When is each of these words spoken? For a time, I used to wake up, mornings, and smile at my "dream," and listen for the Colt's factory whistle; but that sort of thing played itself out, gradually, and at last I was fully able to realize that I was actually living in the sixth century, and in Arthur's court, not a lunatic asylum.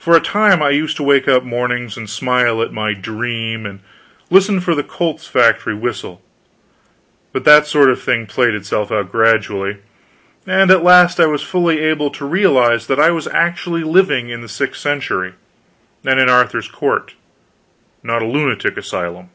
For 0.00 0.16
a 0.16 0.20
time, 0.20 0.64
I 0.64 0.70
used 0.70 0.96
to 0.96 1.04
wake 1.04 1.28
up, 1.28 1.44
mornings, 1.44 1.96
and 1.96 2.10
smile 2.10 2.60
at 2.60 2.72
my 2.72 2.92
"dream," 2.92 3.64
and 3.66 3.78
listen 4.28 4.58
for 4.60 4.74
the 4.74 4.82
Colt's 4.82 5.28
factory 5.28 5.74
whistle; 5.76 6.20
but 7.32 7.44
that 7.44 7.68
sort 7.68 7.88
of 7.88 8.02
thing 8.02 8.26
played 8.26 8.52
itself 8.52 8.90
out, 8.90 9.12
gradually, 9.12 9.76
and 10.44 10.72
at 10.72 10.82
last 10.82 11.20
I 11.20 11.26
was 11.26 11.42
fully 11.44 11.78
able 11.78 12.10
to 12.10 12.24
realize 12.26 12.88
that 12.88 12.98
I 12.98 13.12
was 13.12 13.28
actually 13.28 13.84
living 13.84 14.28
in 14.28 14.40
the 14.40 14.48
sixth 14.48 14.80
century, 14.80 15.34
and 16.04 16.18
in 16.18 16.28
Arthur's 16.28 16.66
court, 16.66 17.14
not 18.02 18.22
a 18.22 18.26
lunatic 18.26 18.76
asylum. 18.76 19.30